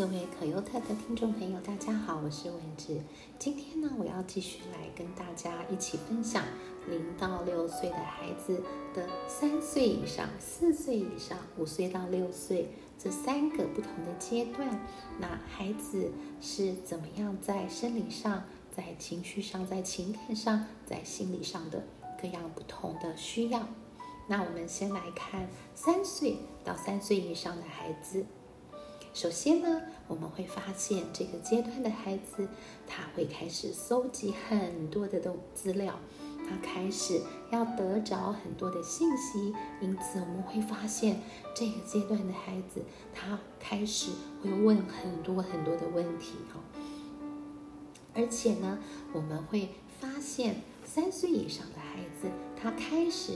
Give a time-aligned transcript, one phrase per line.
[0.00, 2.98] 各位可优特的听众朋友，大家好，我是文芝。
[3.38, 6.42] 今天呢，我要继续来跟大家一起分享
[6.88, 8.62] 零到六岁的孩子
[8.94, 14.66] 的三岁以上、四岁以上、五岁到六岁这三个不同的阶段。
[15.18, 16.10] 那孩子
[16.40, 18.44] 是怎么样在生理上、
[18.74, 21.84] 在情绪上、在情感上、在心理上的
[22.22, 23.68] 各样不同的需要？
[24.26, 28.24] 那我们先来看三岁到三岁以上的孩子。
[29.12, 32.48] 首先呢，我们会发现这个阶段的孩子，
[32.86, 35.98] 他会开始搜集很多的东资料，
[36.48, 41.20] 他开始要得着很多的信息，因此我们会发现
[41.54, 46.60] 这个阶段的孩子，他开始会问很多很多的问题哈。
[48.14, 48.78] 而且呢，
[49.12, 53.32] 我们会发现三岁以上的孩子，他开始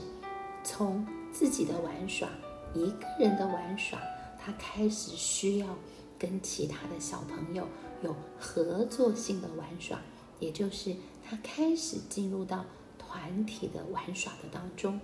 [0.63, 2.29] 从自己的玩耍，
[2.73, 3.99] 一个人的玩耍。
[4.45, 5.75] 他开始需要
[6.19, 7.67] 跟其他的小朋友
[8.03, 9.99] 有合作性的玩耍，
[10.39, 10.95] 也就是
[11.27, 12.63] 他开始进入到
[12.99, 14.99] 团体的玩耍的当中。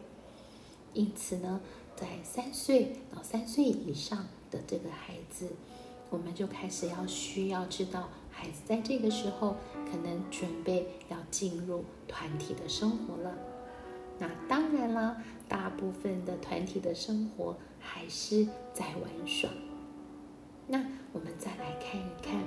[0.93, 1.59] 因此呢，
[1.95, 5.49] 在三岁到三岁以上的这个孩子，
[6.11, 9.55] 我们就开始要需要知道，孩子在这个时候
[9.89, 13.35] 可能准备要进入团体的生活了。
[14.19, 15.17] 那当然啦，
[15.49, 19.49] 大部分的团体的生活还是在玩耍。
[20.67, 22.41] 那我们再来看一看，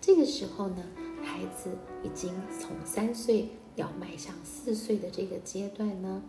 [0.00, 0.84] 这个时候呢，
[1.22, 1.70] 孩子
[2.02, 6.20] 已经从三岁要迈向四岁的这个阶段呢，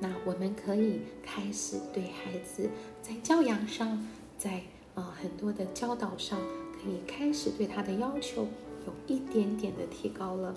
[0.00, 2.68] 那我们可以开始对孩子
[3.00, 4.06] 在教养上，
[4.36, 4.62] 在
[4.94, 6.38] 啊很多的教导上，
[6.74, 8.46] 可以开始对他的要求
[8.86, 10.54] 有一点点的提高了。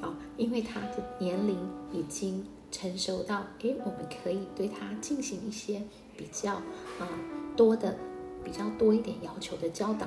[0.00, 1.58] 啊，因为他的年龄
[1.92, 5.82] 已经成熟到，哎，我们可以对他进行一些
[6.16, 6.54] 比较
[6.98, 7.08] 啊
[7.56, 7.96] 多的、
[8.44, 10.06] 比较多一点要求的教导。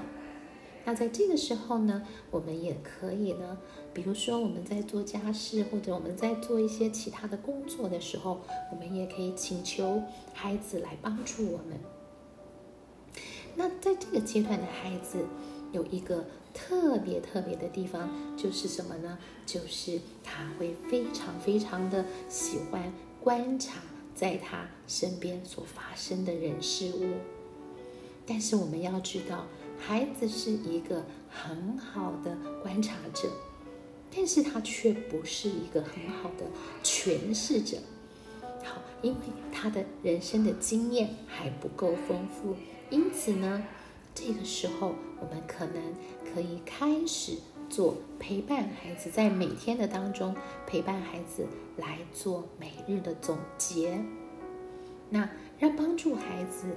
[0.86, 3.58] 那在这个时候呢，我们也可以呢，
[3.94, 8.42] 比如说我们在做家事或者我们在做一些其他的工作的时候，
[8.72, 10.04] 我们也可以请求
[10.34, 11.80] 孩子来帮助我们。
[13.56, 15.26] 那在这个阶段的孩子
[15.72, 16.26] 有一个。
[16.54, 19.18] 特别特别的地方就是什么呢？
[19.46, 23.80] 就是他会非常非常的喜欢观察
[24.14, 27.16] 在他身边所发生的人事物。
[28.26, 29.48] 但是我们要知道，
[29.80, 33.28] 孩子是一个很好的观察者，
[34.16, 36.46] 但是他却不是一个很好的
[36.84, 37.78] 诠释者。
[38.64, 39.20] 好，因为
[39.52, 42.56] 他的人生的经验还不够丰富，
[42.90, 43.64] 因此呢。
[44.16, 45.82] 这个时候，我们可能
[46.34, 47.38] 可以开始
[47.70, 50.36] 做陪伴孩子，在每天的当中
[50.68, 51.48] 陪伴孩子
[51.78, 54.00] 来做每日的总结。
[55.10, 55.30] 那
[55.60, 56.76] 让帮助孩子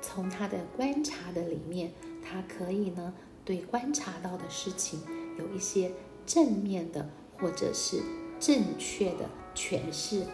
[0.00, 3.12] 从他的观察的里面，他可以呢
[3.44, 5.00] 对观察到的事情
[5.38, 5.92] 有一些
[6.26, 8.02] 正面的或者是
[8.38, 10.24] 正确的诠释。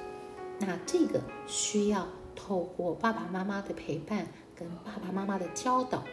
[0.59, 2.07] 那这个需要
[2.37, 6.05] 透过爸爸妈妈的陪伴跟爸爸妈妈的教导。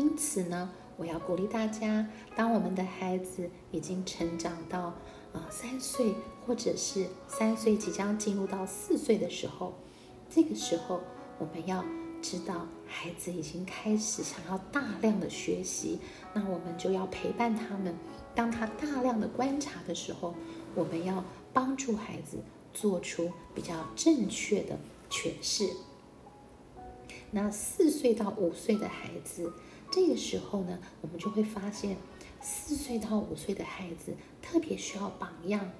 [0.00, 4.94] 因此呢，我要鼓励大家，当我们的孩子已经成长到
[5.34, 6.14] 啊三岁，
[6.46, 9.74] 或者是三岁即将进入到四岁的时候，
[10.30, 11.02] 这个时候
[11.38, 11.84] 我们要
[12.22, 15.98] 知道，孩子已经开始想要大量的学习，
[16.32, 17.94] 那我们就要陪伴他们。
[18.34, 20.34] 当他大量的观察的时候，
[20.74, 21.22] 我们要
[21.52, 22.38] 帮助孩子
[22.72, 24.78] 做出比较正确的
[25.10, 25.68] 诠释。
[27.30, 29.52] 那四岁到五岁的孩子。
[29.92, 31.96] 这个时候呢，我们就会发现，
[32.40, 35.70] 四岁到五岁的孩子特别需要榜样。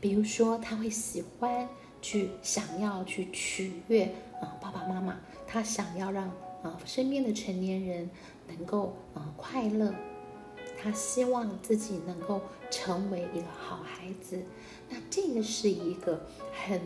[0.00, 1.68] 比如说，他会喜欢
[2.00, 4.04] 去想要去取悦
[4.40, 6.28] 啊爸爸妈妈，他想要让
[6.62, 8.08] 啊身边的成年人
[8.46, 9.92] 能够啊快乐，
[10.80, 12.40] 他希望自己能够
[12.70, 14.42] 成为一个好孩子。
[14.88, 16.80] 那这个是一个很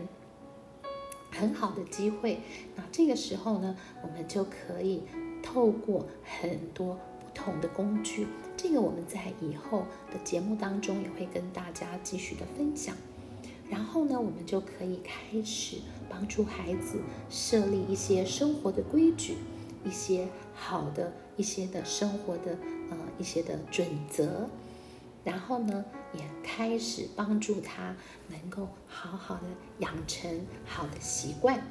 [1.33, 2.39] 很好的机会。
[2.75, 5.01] 那这个时候呢，我们就可以。
[5.45, 8.25] 透过很多不同的工具，
[8.55, 12.95] 这个我们在以后的节目当中也会跟大家继续的分享。
[13.69, 19.35] 然后呢，我们就可以开始帮助孩子设立一些生活的规矩，
[19.83, 22.57] 一些好的一些的生活的
[22.89, 24.47] 呃一些的准则。
[25.25, 25.83] 然后呢，
[26.13, 27.95] 也开始帮助他
[28.29, 29.43] 能够好好的
[29.79, 31.61] 养成好的习惯。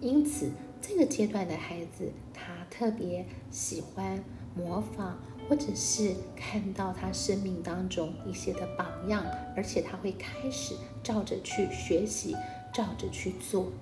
[0.00, 0.50] 因此。
[0.80, 4.22] 这个阶段的孩子，他特别喜欢
[4.54, 5.14] 模仿，
[5.48, 9.26] 或者是看到他生命当中一些的榜样，
[9.56, 12.36] 而且他会开始照着去学习，
[12.72, 13.72] 照着去做。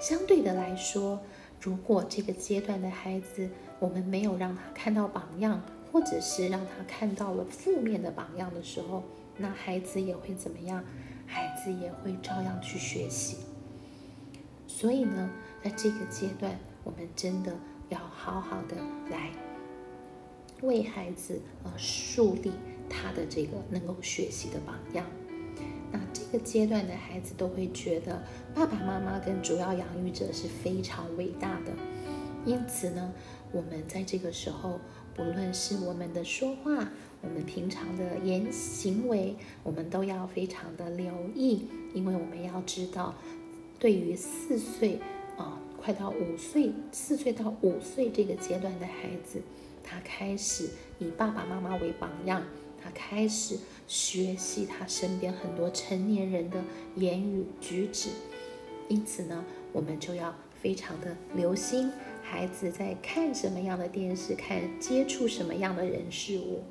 [0.00, 1.20] 相对的来说，
[1.60, 3.48] 如果这个阶段的孩子，
[3.78, 9.02] 我们没有让他看到榜样，或者是让他看到了负面的榜样的时候，
[9.36, 10.84] 那孩子也会怎么样？
[11.26, 13.38] 孩子也会照样去学习。
[14.66, 15.30] 所以呢，
[15.62, 17.54] 在这个阶段，我们真的
[17.88, 18.76] 要好好的
[19.10, 19.30] 来
[20.62, 22.52] 为孩子呃树立
[22.88, 25.04] 他的这个能够学习的榜样。
[25.90, 28.22] 那这个阶段的孩子都会觉得
[28.54, 31.72] 爸爸妈妈跟主要养育者是非常伟大的，
[32.44, 33.12] 因此呢，
[33.52, 34.78] 我们在这个时候，
[35.18, 36.88] 不论是我们的说话，
[37.22, 39.34] 我们平常的言行为，
[39.64, 43.12] 我们都要非常的留意，因为我们要知道，
[43.80, 45.00] 对于四岁
[45.36, 49.42] 啊，快到五岁，四岁到五岁这个阶段的孩子，
[49.82, 50.68] 他开始
[51.00, 52.40] 以爸爸妈妈为榜样。
[52.80, 56.62] 他开始学习他身边很多成年人的
[56.94, 58.10] 言语举止，
[58.86, 60.32] 因此呢，我们就要
[60.62, 61.90] 非常的留心
[62.30, 66.62] 孩子在看什么样的电视，看接触什么样的人事物。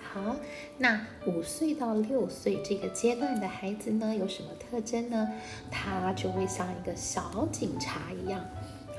[0.00, 0.36] 好，
[0.76, 5.30] 那五岁到六岁这个阶段的孩子呢，有什么特征呢？
[5.70, 8.44] 他就会像一个小警察一样。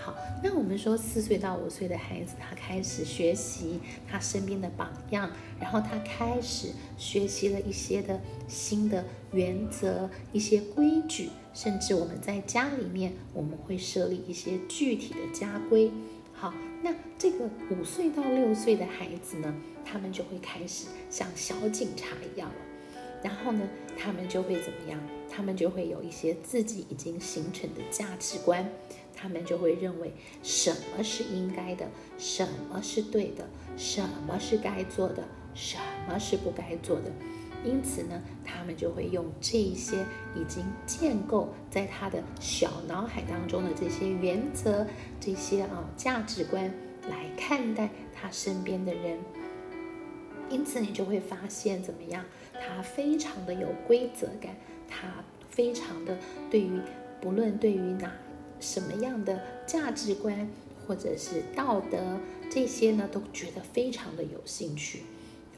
[0.04, 0.14] 好，
[0.44, 15.90] 那我们说四岁到五岁的孩子，他开始学习他身边的榜样，然后他开始学习了一些的新的原则、一些规矩，甚至我们在家里面，我们会设立一些具体的家规。
[16.34, 16.54] 好，
[16.84, 22.56] 那这个五岁到六岁的孩子呢，他们就会开始像小警察一样了，
[23.24, 23.66] 然后呢，
[23.98, 25.00] 他们就会怎么样？
[25.36, 28.70] 他们就会有一些自己已经形成的价值观。
[29.24, 30.12] 他们就会认为
[30.44, 31.88] 什么是应该的，
[32.18, 33.48] 什么是对的，
[33.78, 35.24] 什么是该做的，
[35.56, 37.10] 什么是不该做的。
[37.64, 40.06] 因此呢，他们就会用这些
[40.36, 44.86] 已经建构在他的小脑海当中的这些原则、
[45.22, 46.70] 这些啊价值观
[47.10, 49.18] 来看待他身边的人。
[50.50, 52.26] 因此，你就会发现怎么样？
[52.52, 54.54] 他非常的有规则感，
[54.86, 55.08] 他
[55.50, 56.18] 非常的
[56.52, 56.78] 对于
[57.22, 58.12] 不论对于哪。
[58.64, 60.48] 什么样的价值观
[60.88, 62.18] 或者是道德
[62.50, 65.04] 这些呢，都觉得非常的有兴趣，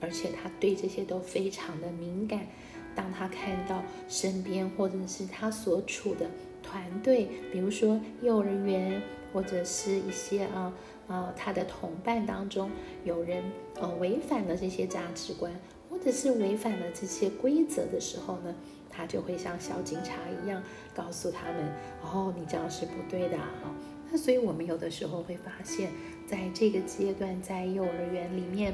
[0.01, 2.47] 而且他对这些都非常的敏感。
[2.95, 6.25] 当他看到身边或者是他所处的
[6.63, 10.73] 团队，比如说幼儿园或者是一些啊
[11.07, 12.71] 啊他的同伴当中
[13.03, 13.43] 有人
[13.79, 15.51] 呃违反了这些价值观，
[15.89, 18.53] 或者是违反了这些规则的时候呢？
[18.97, 20.63] 他就会像小警察一样
[20.95, 21.69] 告诉他们
[22.01, 23.69] ：“哦，你这样是不对的。”哈，
[24.09, 25.91] 那所以我们有的时候会发现，
[26.25, 28.73] 在这个阶段，在幼儿园里面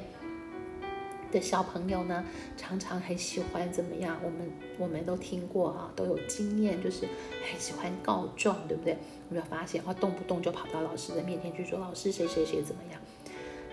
[1.31, 2.23] 的小朋友呢，
[2.55, 4.15] 常常很喜欢怎么样？
[4.23, 7.07] 我们我们都听过哈，都有经验，就是
[7.51, 8.93] 很喜欢告状，对不对？
[8.93, 8.97] 有
[9.29, 9.81] 没有发现？
[9.83, 13.01] 他动不动就跑到老师的面前去说：“老师，谁谁谁怎么样？”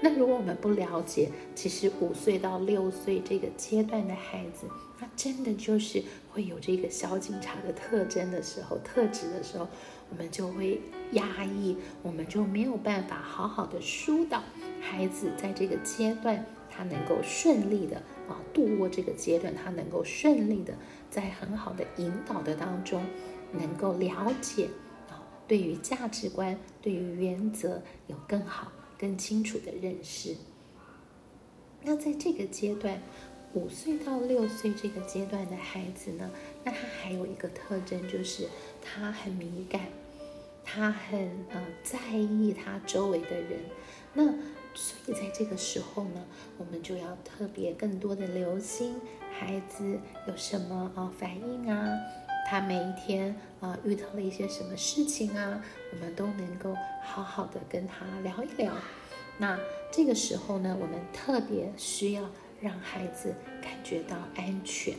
[0.00, 4.67] 那如果我们不了解，其实五岁到六岁这个阶段的孩子，
[4.99, 9.67] 他真的就是会有这个小警察的特征的时候、特质的时候，
[10.09, 10.81] 我们就会
[11.12, 14.43] 压抑，我们就没有办法好好的疏导
[14.81, 17.97] 孩子，在这个阶段他能够顺利的
[18.29, 20.75] 啊度过这个阶段，他能够顺利的
[21.11, 23.03] 在很好的引导的当中，
[23.53, 24.69] 能够了解
[25.11, 28.70] 啊对于价值观、对于原则有更好。
[28.98, 30.34] 更清楚的认识。
[31.82, 33.00] 那在这个阶段，
[33.55, 36.31] 五岁到六岁这个阶段的孩子呢，
[36.64, 38.48] 那他还有一个特征，就是
[38.82, 39.82] 他很敏感，
[40.64, 43.60] 他很呃在意他周围的人。
[44.12, 44.26] 那
[44.74, 46.24] 所以在这个时候呢，
[46.58, 48.96] 我们就要特别更多的留心
[49.32, 51.96] 孩子有什么啊反应啊。
[52.50, 55.62] 他每一天啊遇到了一些什么事情啊，
[55.93, 56.74] 我们都能够
[57.05, 58.72] 好好的跟他聊一聊。
[59.36, 59.58] 那
[59.93, 62.22] 这个时候呢，我们特别需要
[62.62, 64.94] 让孩子感觉到安全，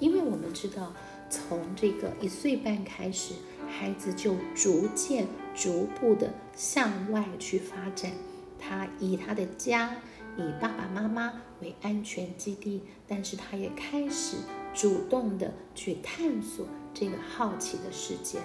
[0.00, 0.94] 因为我们知道，
[1.28, 3.34] 从这个一岁半开始，
[3.68, 8.12] 孩子就逐渐、逐步的向外去发展。
[8.58, 9.94] 他以他的家、
[10.38, 14.38] 以爸爸妈妈为安全基地，但是他也开始。
[14.74, 18.38] 主动的去探索这个好奇的世界，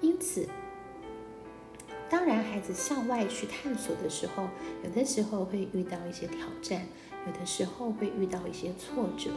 [0.00, 0.48] 因此，
[2.08, 4.48] 当然，孩子向外去探索的时候，
[4.82, 6.86] 有的时候会遇到一些挑战，
[7.26, 9.30] 有的时候会遇到一些挫折。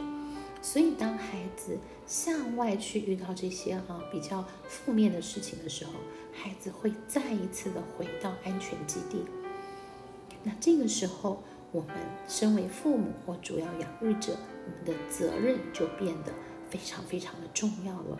[0.60, 5.92] 所以，当孩子向外去遇到这些啊比较负面的事情的时候，
[6.32, 9.24] 孩子会再一次的回到安全基地。
[10.42, 11.94] 那这个时候，我们
[12.26, 14.36] 身为父母或主要养育者。
[14.68, 16.32] 我们的责任就变得
[16.68, 18.18] 非常非常的重要了。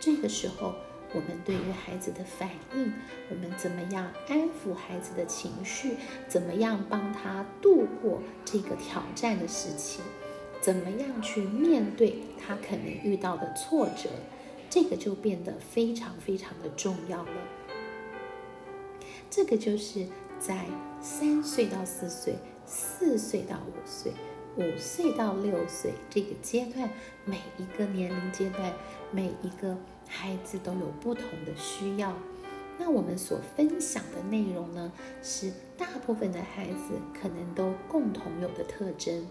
[0.00, 0.74] 这个时候，
[1.12, 2.90] 我们对于孩子的反应，
[3.28, 10.00] 我们怎么样安抚孩子的情绪，怎么样帮他度过这个挑战的时期，
[10.62, 14.08] 怎么样去面对他可能遇到的挫折，
[14.70, 17.32] 这个就变得非常非常的重要了。
[19.28, 20.06] 这个就是
[20.38, 20.64] 在
[21.02, 24.12] 三岁到四岁、四岁到五岁。
[24.56, 26.88] 五岁到六岁这个阶段，
[27.26, 28.72] 每一个年龄阶段，
[29.10, 29.76] 每一个
[30.08, 32.10] 孩子都有不同的需要。
[32.78, 34.90] 那我们所分享的内容呢，
[35.22, 39.26] 是大部分的孩子可能都共同有的特征，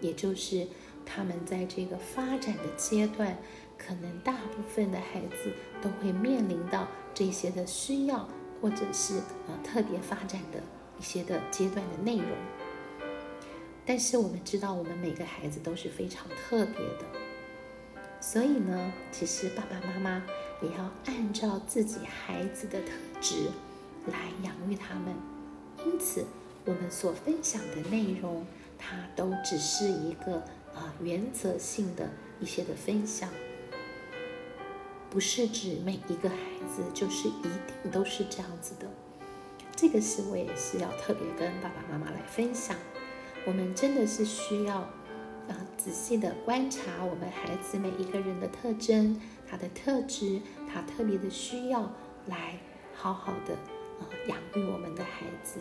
[0.00, 0.66] 也就是
[1.06, 3.38] 他们在这个发展的阶段，
[3.78, 8.28] 可能大部分的孩子都会面临到这些的需要，
[8.60, 10.60] 或者是呃特别发展的
[10.98, 12.26] 一些的阶段的内容。
[13.86, 17.04] 但是我们知道，我们每个孩子都是非常特别的，
[18.20, 20.24] 所以呢，其实爸爸妈妈
[20.62, 23.50] 也要按照自己孩子的特质
[24.06, 25.14] 来养育他们。
[25.84, 26.24] 因此，
[26.64, 28.46] 我们所分享的内容，
[28.78, 30.36] 它都只是一个
[30.74, 32.08] 啊原则性的
[32.40, 33.28] 一些的分享，
[35.10, 36.36] 不是指每一个孩
[36.74, 38.88] 子就是一定都是这样子的。
[39.76, 42.74] 这个是我也是要特别跟爸爸妈妈来分享。
[43.46, 51.92] 我们真的是需要，啊，仔细的观察我们孩子每一个人的特征，他的特质，他特别的需要，
[52.26, 52.58] 来
[52.94, 53.54] 好好的
[54.00, 55.60] 啊养育我们的孩子。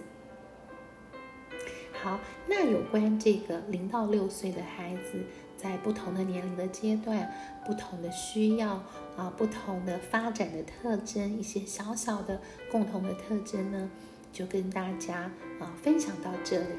[2.01, 5.21] 好，那有关这个零到六岁的孩子，
[5.57, 7.33] 在不同的年龄的阶段，
[7.65, 8.81] 不同的需要
[9.17, 13.89] 啊，不同的发展的特征，一些小小的共同的特征呢，
[14.31, 16.75] 就跟大家啊分享到这里。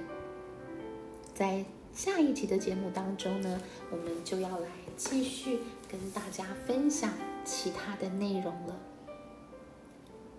[1.35, 3.61] 在下一集的节目当中呢，
[3.91, 7.13] 我们就要来继续跟大家分享
[7.45, 8.79] 其他的内容了。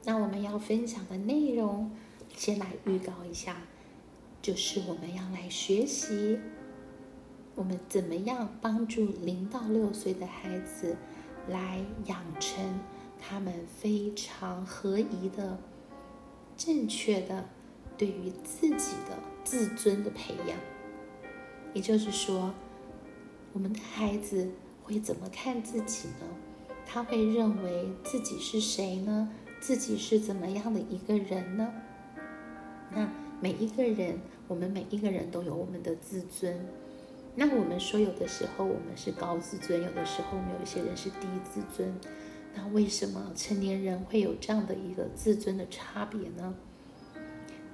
[0.05, 1.91] 那我们要分享的内容，
[2.35, 3.57] 先来预告一下，
[4.41, 6.39] 就是我们要来学习，
[7.55, 10.95] 我们怎么样帮助零到六岁的孩子
[11.49, 12.79] 来养成
[13.19, 15.57] 他们非常合宜的、
[16.55, 17.43] 正确的
[17.97, 20.57] 对于自己的自尊的培养。
[21.75, 22.53] 也就是说，
[23.51, 24.49] 我们的孩子
[24.81, 26.25] 会怎么看自己呢？
[26.87, 29.29] 他会认为自己是谁呢？
[29.59, 31.73] 自己是怎么样的一个人呢？
[32.91, 33.09] 那
[33.41, 34.17] 每一个人，
[34.47, 36.57] 我们每一个人都有我们的自尊。
[37.35, 41.93] 那我们说，有的时候我们是高自尊，有的时候我们有一些人是低自尊。
[42.55, 46.55] 那为什么成年人会有这样的一个自尊的差别呢？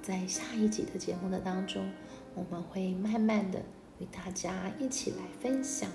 [0.02, 1.88] 在下一集的节目的当中，
[2.34, 3.62] 我们会慢慢的。
[4.02, 5.88] 与大家一起来分享，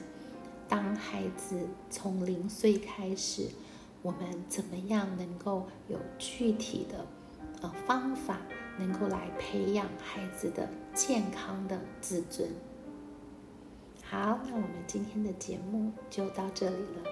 [0.69, 3.49] 当孩子从零岁开始，
[4.01, 7.05] 我们怎么样能够有具体的
[7.61, 8.39] 呃方法，
[8.79, 12.49] 能够来培养孩子的健康的自尊。
[14.05, 17.03] 好，那我们今天的节目就到这里了，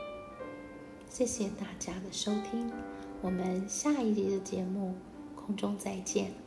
[1.09, 2.71] 谢谢大家的收听，
[3.21, 4.95] 我们下一集的节目
[5.35, 6.44] 空中再见。